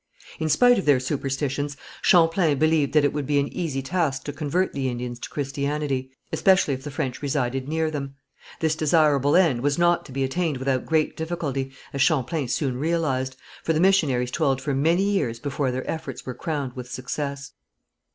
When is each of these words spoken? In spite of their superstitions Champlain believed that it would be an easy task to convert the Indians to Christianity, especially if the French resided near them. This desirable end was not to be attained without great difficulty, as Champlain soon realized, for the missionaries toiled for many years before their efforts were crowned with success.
In 0.39 0.49
spite 0.49 0.79
of 0.79 0.85
their 0.85 0.99
superstitions 0.99 1.77
Champlain 2.01 2.57
believed 2.57 2.93
that 2.93 3.03
it 3.05 3.13
would 3.13 3.27
be 3.27 3.37
an 3.37 3.53
easy 3.53 3.83
task 3.83 4.23
to 4.23 4.33
convert 4.33 4.73
the 4.73 4.89
Indians 4.89 5.19
to 5.19 5.29
Christianity, 5.29 6.09
especially 6.33 6.73
if 6.73 6.83
the 6.83 6.89
French 6.89 7.21
resided 7.21 7.67
near 7.67 7.91
them. 7.91 8.15
This 8.61 8.75
desirable 8.75 9.35
end 9.35 9.61
was 9.61 9.77
not 9.77 10.03
to 10.07 10.11
be 10.11 10.23
attained 10.23 10.57
without 10.57 10.87
great 10.87 11.15
difficulty, 11.15 11.71
as 11.93 12.01
Champlain 12.01 12.47
soon 12.47 12.79
realized, 12.79 13.35
for 13.63 13.73
the 13.73 13.79
missionaries 13.79 14.31
toiled 14.31 14.59
for 14.59 14.73
many 14.73 15.03
years 15.03 15.39
before 15.39 15.69
their 15.69 15.87
efforts 15.87 16.25
were 16.25 16.33
crowned 16.33 16.73
with 16.75 16.89
success. 16.91 17.51